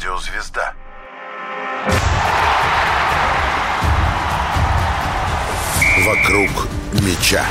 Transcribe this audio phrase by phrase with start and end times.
[0.00, 0.72] Радиозвезда.
[6.06, 6.48] Вокруг
[7.02, 7.44] меча.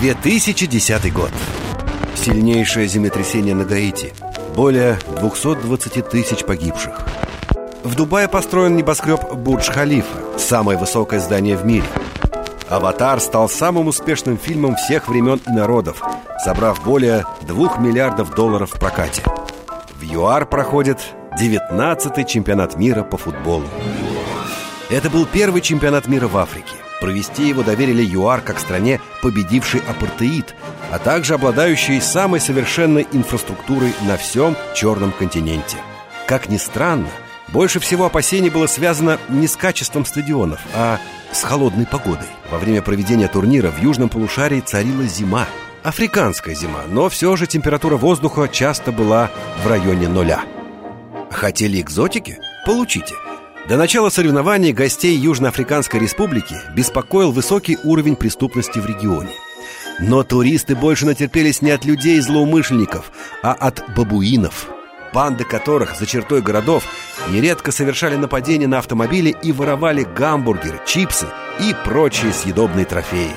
[0.00, 1.30] 2010 год.
[2.16, 4.12] Сильнейшее землетрясение на Гаити.
[4.54, 7.00] Более 220 тысяч погибших.
[7.82, 11.86] В Дубае построен небоскреб Бурдж-Халифа, самое высокое здание в мире.
[12.68, 16.02] «Аватар» стал самым успешным фильмом всех времен и народов,
[16.44, 19.22] собрав более 2 миллиардов долларов в прокате.
[19.98, 20.98] В ЮАР проходит
[21.40, 23.64] 19-й чемпионат мира по футболу.
[24.90, 26.74] Это был первый чемпионат мира в Африке.
[27.00, 30.54] Провести его доверили ЮАР как стране, победившей апартеид,
[30.90, 35.78] а также обладающей самой совершенной инфраструктурой на всем Черном континенте.
[36.26, 37.08] Как ни странно,
[37.48, 40.98] больше всего опасений было связано не с качеством стадионов, а
[41.32, 42.28] с холодной погодой.
[42.50, 45.46] Во время проведения турнира в южном полушарии царила зима.
[45.86, 49.30] Африканская зима, но все же температура воздуха часто была
[49.62, 50.42] в районе нуля.
[51.30, 52.40] Хотели экзотики?
[52.66, 53.14] Получите.
[53.68, 59.30] До начала соревнований гостей Южноафриканской республики беспокоил высокий уровень преступности в регионе.
[60.00, 63.12] Но туристы больше натерпелись не от людей-злоумышленников,
[63.44, 64.66] а от бабуинов,
[65.14, 66.82] банды которых за чертой городов
[67.28, 71.28] нередко совершали нападения на автомобили и воровали гамбургеры, чипсы
[71.60, 73.30] и прочие съедобные трофеи.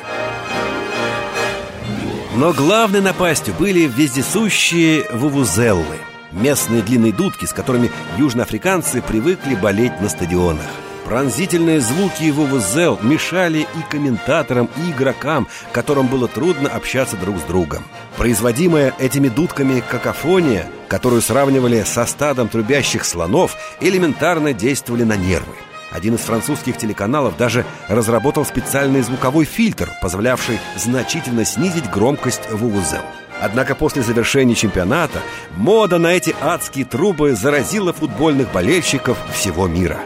[2.39, 5.97] Но главной напастью были вездесущие вувузеллы
[6.31, 10.69] Местные длинные дудки, с которыми южноафриканцы привыкли болеть на стадионах
[11.03, 17.83] Пронзительные звуки вувузел мешали и комментаторам, и игрокам, которым было трудно общаться друг с другом.
[18.15, 25.55] Производимая этими дудками какофония, которую сравнивали со стадом трубящих слонов, элементарно действовали на нервы.
[25.91, 33.01] Один из французских телеканалов даже разработал специальный звуковой фильтр, позволявший значительно снизить громкость вувузел.
[33.41, 35.21] Однако после завершения чемпионата
[35.55, 39.99] мода на эти адские трубы заразила футбольных болельщиков всего мира.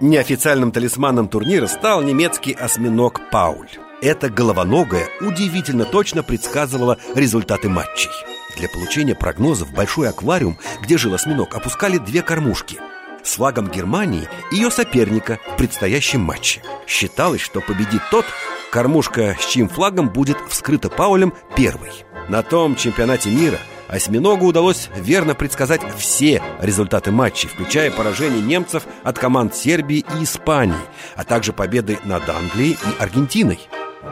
[0.00, 3.68] Неофициальным талисманом турнира стал немецкий осьминог Пауль.
[4.00, 8.10] Эта головоногая удивительно точно предсказывала результаты матчей.
[8.56, 12.78] Для получения прогнозов большой аквариум, где жил осьминог, опускали две кормушки–
[13.22, 16.62] с флагом Германии и ее соперника в предстоящем матче.
[16.86, 18.24] Считалось, что победит тот,
[18.70, 22.04] кормушка с чьим флагом будет вскрыта Паулем первой.
[22.28, 23.58] На том чемпионате мира
[23.88, 30.76] Осьминогу удалось верно предсказать все результаты матчей, включая поражение немцев от команд Сербии и Испании,
[31.16, 33.58] а также победы над Англией и Аргентиной.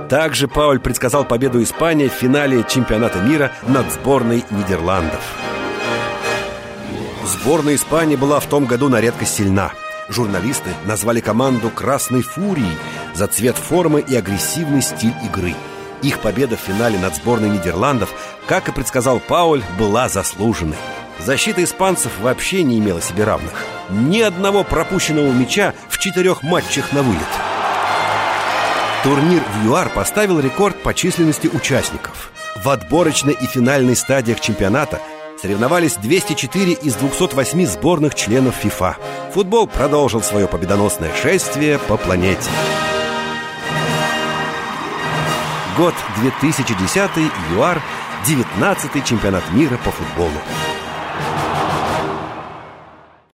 [0.08, 5.22] Также Пауль предсказал победу Испании в финале чемпионата мира над сборной Нидерландов.
[7.28, 9.72] Сборная Испании была в том году на редкость сильна.
[10.08, 12.78] Журналисты назвали команду «Красной фурией»
[13.14, 15.54] за цвет формы и агрессивный стиль игры.
[16.00, 18.08] Их победа в финале над сборной Нидерландов,
[18.46, 20.78] как и предсказал Пауль, была заслуженной.
[21.18, 23.66] Защита испанцев вообще не имела себе равных.
[23.90, 27.20] Ни одного пропущенного мяча в четырех матчах на вылет.
[29.02, 32.32] Турнир в ЮАР поставил рекорд по численности участников.
[32.56, 35.02] В отборочной и финальной стадиях чемпионата
[35.40, 38.96] соревновались 204 из 208 сборных членов ФИФА.
[39.32, 42.50] Футбол продолжил свое победоносное шествие по планете.
[45.76, 47.10] Год 2010,
[47.54, 47.80] ЮАР,
[48.26, 50.32] 19-й чемпионат мира по футболу.